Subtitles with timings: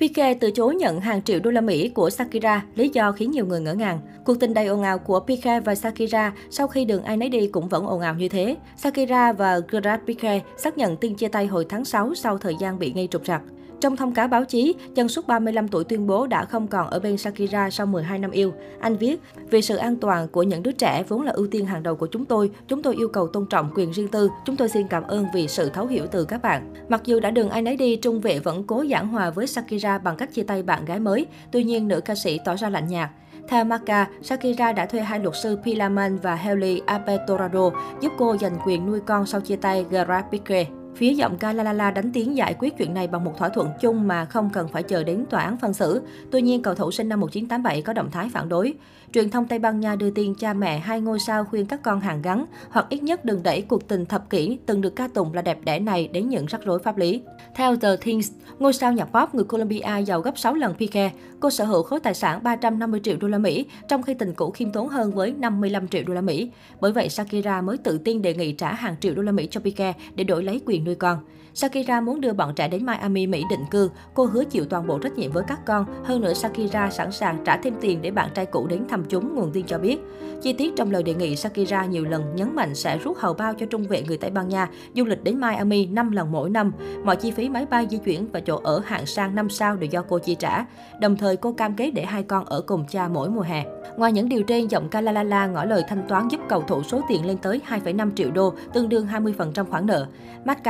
[0.00, 3.46] Pique từ chối nhận hàng triệu đô la Mỹ của Shakira, lý do khiến nhiều
[3.46, 4.00] người ngỡ ngàng.
[4.24, 7.46] Cuộc tình đầy ồn ào của Pique và Shakira sau khi đường ai nấy đi
[7.46, 8.56] cũng vẫn ồn ào như thế.
[8.76, 12.78] Shakira và Gerard Pique xác nhận tin chia tay hồi tháng 6 sau thời gian
[12.78, 13.42] bị nghi trục trặc.
[13.80, 16.98] Trong thông cáo báo chí, chân suốt 35 tuổi tuyên bố đã không còn ở
[17.00, 18.52] bên Shakira sau 12 năm yêu.
[18.80, 19.20] Anh viết,
[19.50, 22.06] vì sự an toàn của những đứa trẻ vốn là ưu tiên hàng đầu của
[22.06, 24.30] chúng tôi, chúng tôi yêu cầu tôn trọng quyền riêng tư.
[24.44, 26.74] Chúng tôi xin cảm ơn vì sự thấu hiểu từ các bạn.
[26.88, 29.89] Mặc dù đã đường ai nấy đi, Trung Vệ vẫn cố giảng hòa với Shakira
[29.98, 31.26] bằng cách chia tay bạn gái mới.
[31.50, 33.10] Tuy nhiên, nữ ca sĩ tỏ ra lạnh nhạt.
[33.48, 38.58] Theo Maka, Shakira đã thuê hai luật sư Pilaman và Helly Apetorado giúp cô giành
[38.66, 40.66] quyền nuôi con sau chia tay Gerard Piqué.
[41.00, 43.48] Phía giọng ca La La La đánh tiếng giải quyết chuyện này bằng một thỏa
[43.48, 46.02] thuận chung mà không cần phải chờ đến tòa án phân xử.
[46.30, 48.74] Tuy nhiên, cầu thủ sinh năm 1987 có động thái phản đối.
[49.12, 52.00] Truyền thông Tây Ban Nha đưa tin cha mẹ hai ngôi sao khuyên các con
[52.00, 55.34] hàng gắn hoặc ít nhất đừng đẩy cuộc tình thập kỷ từng được ca tụng
[55.34, 57.22] là đẹp đẽ này đến những rắc rối pháp lý.
[57.54, 61.10] Theo The Things, ngôi sao nhạc pop người Colombia giàu gấp 6 lần Pique.
[61.40, 64.50] Cô sở hữu khối tài sản 350 triệu đô la Mỹ, trong khi tình cũ
[64.50, 66.50] khiêm tốn hơn với 55 triệu đô la Mỹ.
[66.80, 69.60] Bởi vậy, Shakira mới tự tin đề nghị trả hàng triệu đô la Mỹ cho
[69.60, 71.18] Pique để đổi lấy quyền nuôi con.
[71.54, 73.90] Shakira muốn đưa bọn trẻ đến Miami, Mỹ định cư.
[74.14, 75.84] Cô hứa chịu toàn bộ trách nhiệm với các con.
[76.04, 79.34] Hơn nữa, Shakira sẵn sàng trả thêm tiền để bạn trai cũ đến thăm chúng,
[79.34, 79.98] nguồn tin cho biết.
[80.42, 83.54] Chi tiết trong lời đề nghị, Shakira nhiều lần nhấn mạnh sẽ rút hầu bao
[83.54, 86.72] cho trung vệ người Tây Ban Nha du lịch đến Miami 5 lần mỗi năm.
[87.04, 89.90] Mọi chi phí máy bay di chuyển và chỗ ở hạng sang 5 sao đều
[89.90, 90.64] do cô chi trả.
[91.00, 93.64] Đồng thời, cô cam kết để hai con ở cùng cha mỗi mùa hè.
[93.96, 97.26] Ngoài những điều trên, giọng Kalalala ngỏ lời thanh toán giúp cầu thủ số tiền
[97.26, 100.06] lên tới 2,5 triệu đô, tương đương 20% khoản nợ.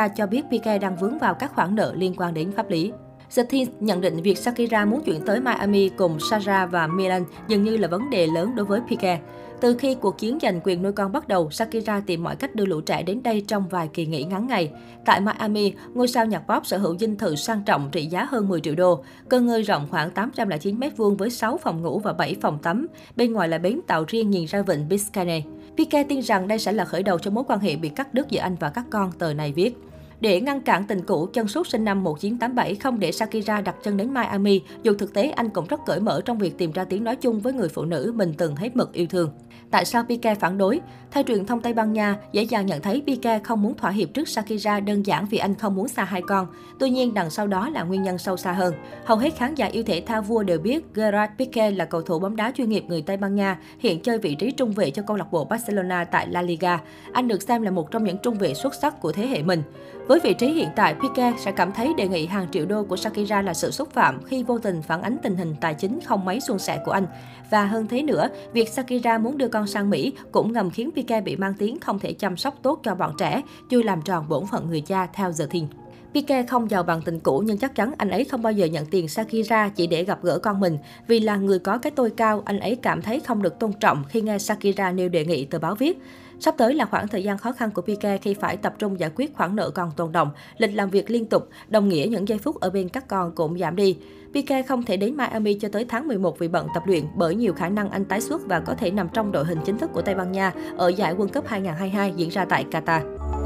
[0.00, 2.92] Macca cho biết Pique đang vướng vào các khoản nợ liên quan đến pháp lý.
[3.36, 7.64] The Teen nhận định việc Shakira muốn chuyển tới Miami cùng Sara và Milan dường
[7.64, 9.20] như là vấn đề lớn đối với Pique.
[9.60, 12.66] Từ khi cuộc chiến giành quyền nuôi con bắt đầu, Shakira tìm mọi cách đưa
[12.66, 14.70] lũ trẻ đến đây trong vài kỳ nghỉ ngắn ngày.
[15.04, 18.48] Tại Miami, ngôi sao nhạc pop sở hữu dinh thự sang trọng trị giá hơn
[18.48, 22.36] 10 triệu đô, cơ ngơi rộng khoảng 809 m2 với 6 phòng ngủ và 7
[22.40, 22.86] phòng tắm.
[23.16, 25.42] Bên ngoài là bến tàu riêng nhìn ra vịnh Biscayne.
[25.76, 28.30] Pique tin rằng đây sẽ là khởi đầu cho mối quan hệ bị cắt đứt
[28.30, 29.76] giữa anh và các con, tờ này viết.
[30.20, 33.96] Để ngăn cản tình cũ, chân sút sinh năm 1987 không để Shakira đặt chân
[33.96, 37.04] đến Miami, dù thực tế anh cũng rất cởi mở trong việc tìm ra tiếng
[37.04, 39.30] nói chung với người phụ nữ mình từng hết mực yêu thương.
[39.70, 40.80] Tại sao Pique phản đối?
[41.10, 44.14] Theo truyền thông Tây Ban Nha, dễ dàng nhận thấy Pique không muốn thỏa hiệp
[44.14, 46.46] trước Shakira đơn giản vì anh không muốn xa hai con.
[46.78, 48.74] Tuy nhiên, đằng sau đó là nguyên nhân sâu xa hơn.
[49.04, 52.18] Hầu hết khán giả yêu thể thao vua đều biết Gerard Pique là cầu thủ
[52.18, 55.02] bóng đá chuyên nghiệp người Tây Ban Nha, hiện chơi vị trí trung vệ cho
[55.06, 56.80] câu lạc bộ Barcelona tại La Liga.
[57.12, 59.62] Anh được xem là một trong những trung vệ xuất sắc của thế hệ mình.
[60.10, 62.96] Với vị trí hiện tại, Pique sẽ cảm thấy đề nghị hàng triệu đô của
[62.96, 66.24] Shakira là sự xúc phạm khi vô tình phản ánh tình hình tài chính không
[66.24, 67.06] mấy suôn sẻ của anh.
[67.50, 71.20] Và hơn thế nữa, việc Shakira muốn đưa con sang Mỹ cũng ngầm khiến Pique
[71.20, 74.46] bị mang tiếng không thể chăm sóc tốt cho bọn trẻ, chưa làm tròn bổn
[74.46, 75.66] phận người cha theo giờ Thing.
[76.14, 78.86] Pique không giàu bằng tình cũ nhưng chắc chắn anh ấy không bao giờ nhận
[78.86, 80.78] tiền Shakira chỉ để gặp gỡ con mình.
[81.06, 84.04] Vì là người có cái tôi cao, anh ấy cảm thấy không được tôn trọng
[84.08, 85.98] khi nghe Shakira nêu đề nghị tờ báo viết.
[86.40, 89.10] Sắp tới là khoảng thời gian khó khăn của Pique khi phải tập trung giải
[89.16, 92.38] quyết khoản nợ còn tồn động, lịch làm việc liên tục, đồng nghĩa những giây
[92.38, 93.98] phút ở bên các con cũng giảm đi.
[94.34, 97.52] Pique không thể đến Miami cho tới tháng 11 vì bận tập luyện bởi nhiều
[97.54, 100.02] khả năng anh tái xuất và có thể nằm trong đội hình chính thức của
[100.02, 103.39] Tây Ban Nha ở giải World Cup 2022 diễn ra tại Qatar.